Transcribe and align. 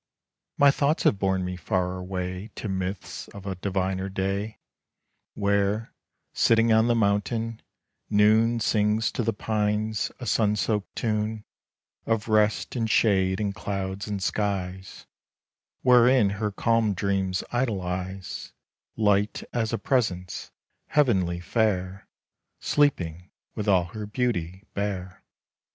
My 0.57 0.71
thoughts 0.71 1.03
have 1.03 1.19
borne 1.19 1.45
me 1.45 1.55
far 1.55 1.95
away 1.97 2.49
To 2.55 2.67
Myths 2.67 3.27
of 3.27 3.45
a 3.45 3.53
diviner 3.53 4.09
day, 4.09 4.57
Where, 5.35 5.93
sitting 6.33 6.73
on 6.73 6.87
the 6.87 6.95
mountain, 6.95 7.61
NOON 8.09 8.61
Sings 8.61 9.11
to 9.11 9.21
the 9.21 9.31
pines 9.31 10.11
a 10.19 10.25
sun 10.25 10.55
soaked 10.55 10.95
tune 10.95 11.43
Of 12.07 12.29
rest 12.29 12.75
and 12.75 12.89
shade 12.89 13.39
and 13.39 13.53
clouds 13.53 14.07
and 14.07 14.23
skies, 14.23 15.05
Wherein 15.83 16.31
her 16.31 16.51
calm 16.51 16.95
dreams 16.95 17.43
idealize 17.53 18.53
Light 18.97 19.43
as 19.53 19.71
a 19.71 19.77
presence, 19.77 20.49
heavenly 20.87 21.39
fair, 21.39 22.07
Sleeping 22.59 23.29
with 23.53 23.67
all 23.67 23.85
her 23.85 24.07
beauty 24.07 24.63
bare. 24.73 25.21